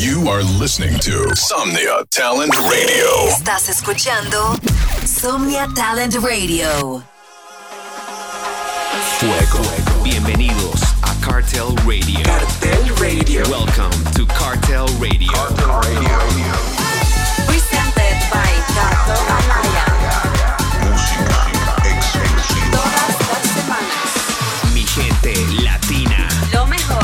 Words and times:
You 0.00 0.30
are 0.30 0.42
listening 0.42 0.98
to 1.00 1.28
Somnia 1.36 2.06
Talent 2.08 2.56
Radio. 2.56 3.28
Estás 3.28 3.68
escuchando 3.68 4.56
Somnia 5.04 5.68
Talent 5.74 6.14
Radio. 6.22 7.04
Fuego. 9.18 9.62
Bienvenidos 10.02 10.80
a 11.02 11.14
Cartel 11.20 11.76
Radio. 11.84 12.22
Cartel 12.22 12.96
Radio. 12.96 13.42
Welcome 13.50 13.92
to 14.14 14.24
Cartel 14.24 14.86
Radio. 14.98 15.30
Cartel 15.34 15.68
Radio. 15.68 16.16
Presented 17.44 18.16
by 18.32 18.52
Cartel 18.72 19.20
Alaya. 19.36 19.84
Música 20.80 21.44
exclusiva. 21.84 22.70
Todas 22.72 23.20
las 23.28 23.44
semanas. 23.52 24.72
Mi 24.72 24.82
gente 24.82 25.34
latina. 25.62 26.26
Lo 26.54 26.66
mejor. 26.66 26.99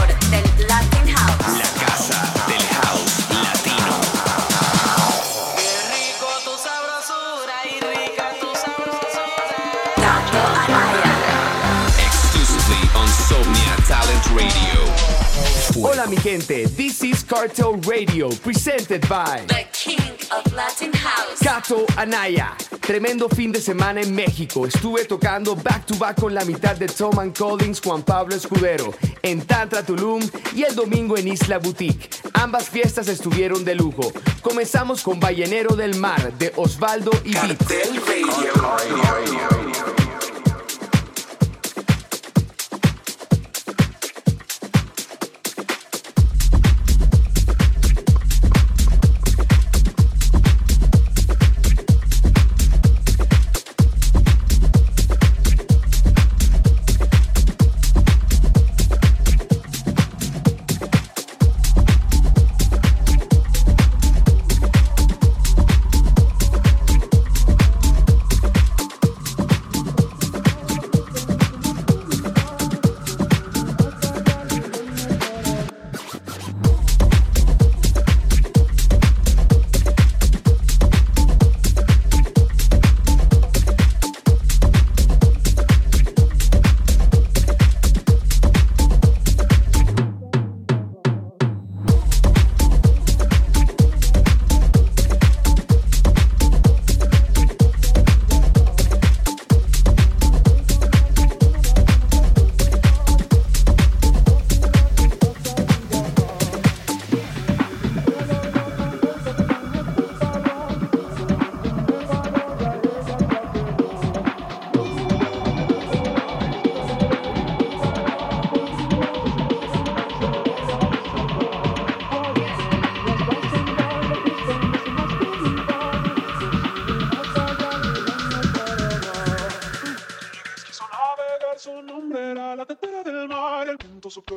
Mi 16.09 16.17
gente, 16.17 16.69
this 16.77 17.03
is 17.03 17.25
Cartel 17.25 17.75
Radio, 17.79 18.29
presented 18.43 19.09
by 19.09 19.45
The 19.49 19.67
King 19.73 20.13
of 20.31 20.53
Latin 20.53 20.93
House, 20.93 21.41
Cato 21.41 21.85
Anaya. 21.97 22.55
Tremendo 22.81 23.29
fin 23.29 23.51
de 23.51 23.61
semana 23.61 24.01
en 24.01 24.15
México. 24.15 24.67
Estuve 24.67 25.05
tocando 25.07 25.57
back 25.57 25.85
to 25.85 25.97
back 25.97 26.21
con 26.21 26.33
la 26.33 26.45
mitad 26.45 26.77
de 26.77 26.87
Tom 26.87 27.19
and 27.19 27.37
Collins, 27.37 27.81
Juan 27.81 28.05
Pablo 28.05 28.37
Escudero, 28.37 28.95
en 29.23 29.45
Tantra 29.45 29.83
Tulum 29.83 30.23
y 30.55 30.63
el 30.63 30.77
domingo 30.77 31.17
en 31.17 31.27
Isla 31.27 31.59
Boutique. 31.59 32.09
Ambas 32.35 32.69
fiestas 32.71 33.09
estuvieron 33.09 33.65
de 33.65 33.75
lujo. 33.75 34.13
Comenzamos 34.43 35.03
con 35.03 35.19
Ballenero 35.19 35.75
del 35.75 35.97
Mar 35.97 36.33
de 36.39 36.53
Osvaldo 36.55 37.11
y 37.25 37.33
Cartel 37.33 38.01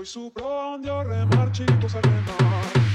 su 0.10 0.32
prond, 0.32 0.84
io 0.84 1.04
remarci, 1.04 1.64
se 1.88 2.02
remar. 2.02 2.89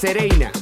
Llama 0.00 0.57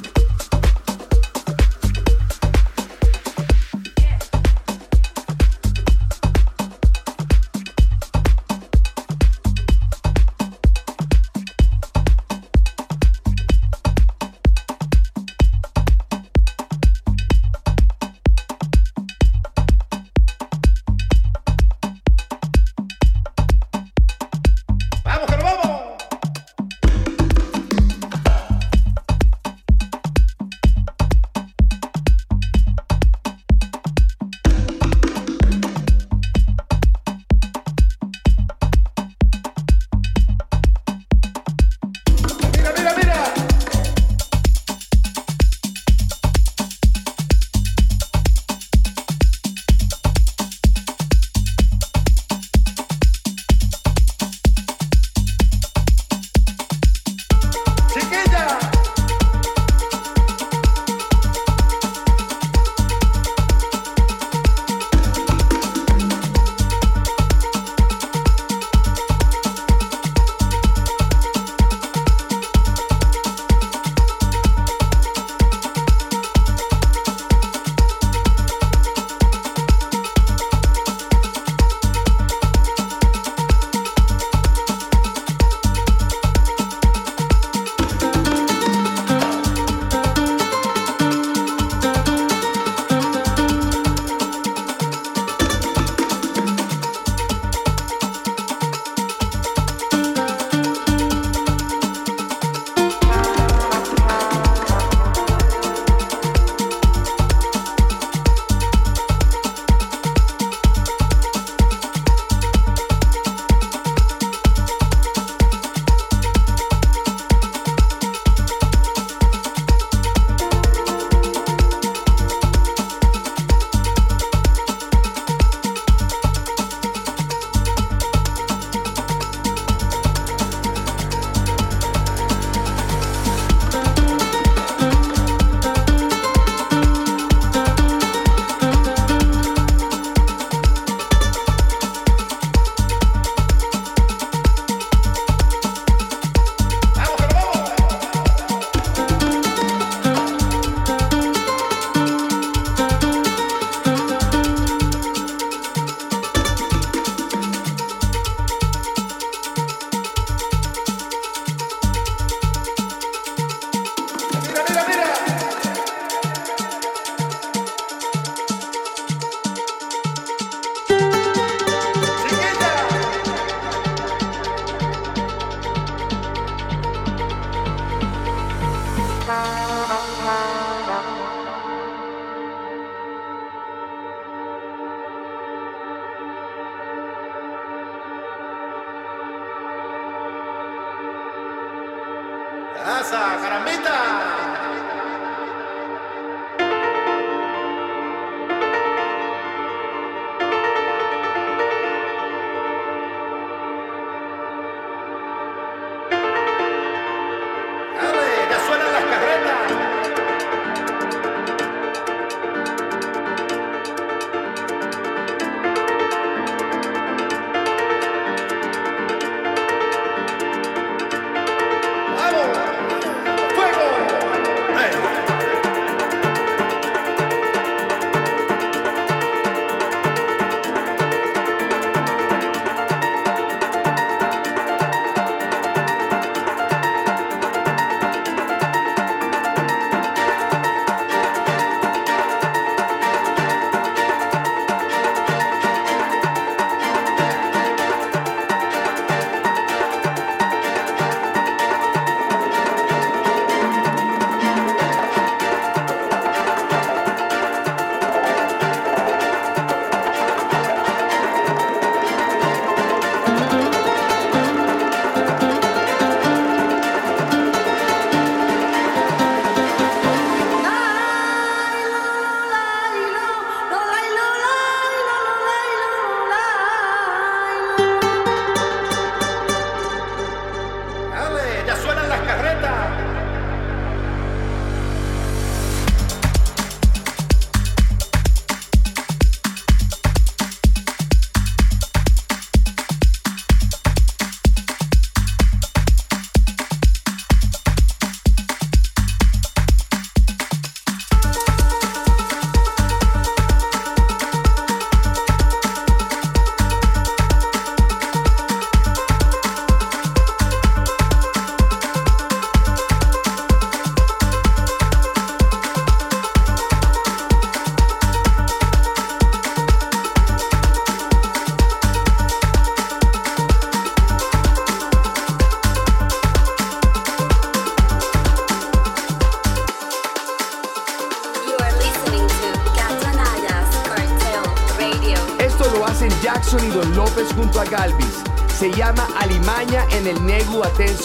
Asa, 192.86 193.34
caramita! 193.42 194.15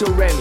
surrender. 0.01 0.40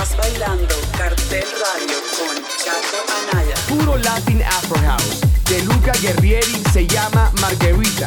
Estás 0.00 0.16
bailando 0.16 0.76
Cartel 0.96 1.42
Radio 1.42 1.96
con 2.16 2.36
Chaco 2.56 3.32
Anaya. 3.32 3.54
Puro 3.66 3.96
Latin 3.96 4.40
Afro 4.44 4.78
House. 4.78 5.18
De 5.48 5.60
Luca 5.64 5.90
Guerrieri 6.00 6.62
se 6.72 6.86
llama 6.86 7.32
Marguerita. 7.40 8.06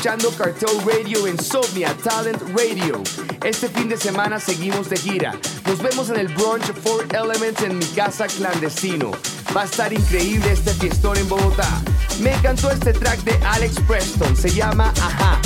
Escuchando 0.00 0.30
Cartel 0.30 0.80
Radio 0.86 1.28
Insomnia 1.28 1.94
Talent 2.02 2.40
Radio. 2.56 3.02
Este 3.44 3.68
fin 3.68 3.86
de 3.86 3.98
semana 3.98 4.40
seguimos 4.40 4.88
de 4.88 4.96
gira. 4.96 5.34
Nos 5.66 5.82
vemos 5.82 6.08
en 6.08 6.16
el 6.16 6.28
brunch 6.28 6.72
Four 6.82 7.06
Elements 7.14 7.62
en 7.62 7.76
mi 7.76 7.84
casa 7.84 8.26
clandestino. 8.26 9.10
Va 9.54 9.62
a 9.62 9.64
estar 9.64 9.92
increíble 9.92 10.52
este 10.52 10.72
fiestón 10.72 11.18
en 11.18 11.28
Bogotá. 11.28 11.68
Me 12.22 12.32
encantó 12.32 12.70
este 12.70 12.94
track 12.94 13.20
de 13.24 13.46
Alex 13.46 13.74
Preston. 13.86 14.34
Se 14.36 14.48
llama 14.48 14.90
Ajá. 15.02 15.39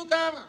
Lucama. 0.00 0.40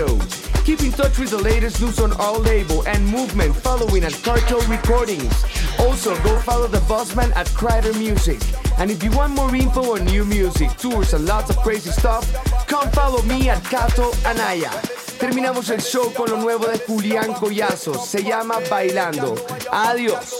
Radio. 0.00 0.18
Keep 0.64 0.82
in 0.82 0.92
touch 0.92 1.18
with 1.18 1.30
the 1.30 1.38
latest 1.38 1.80
news 1.80 1.98
on 1.98 2.12
our 2.20 2.38
label 2.38 2.86
and 2.86 3.04
movement 3.06 3.54
following 3.56 4.04
at 4.04 4.12
Cartel 4.22 4.60
Recordings. 4.68 5.44
Also, 5.78 6.14
go 6.22 6.38
follow 6.40 6.66
the 6.68 6.78
Bossman 6.80 7.34
at 7.34 7.48
Crider 7.54 7.92
Music. 7.94 8.38
And 8.78 8.90
if 8.90 9.02
you 9.02 9.10
want 9.10 9.34
more 9.34 9.54
info 9.54 9.96
on 9.96 10.04
new 10.04 10.24
music, 10.24 10.70
tours, 10.76 11.12
and 11.12 11.26
lots 11.26 11.50
of 11.50 11.56
crazy 11.58 11.90
stuff, 11.90 12.24
come 12.66 12.88
follow 12.90 13.22
me 13.22 13.48
at 13.48 13.62
Cato 13.64 14.12
Anaya. 14.26 14.70
Terminamos 15.18 15.70
el 15.70 15.80
show 15.80 16.10
con 16.14 16.30
lo 16.30 16.40
nuevo 16.40 16.66
de 16.66 16.78
Julián 16.78 17.34
Collazo. 17.34 17.94
Se 17.94 18.22
llama 18.22 18.60
Bailando. 18.70 19.34
Adiós. 19.70 20.39